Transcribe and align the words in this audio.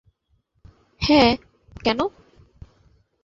হ্যাঁ, 1.01 1.31
কেন? 1.83 1.99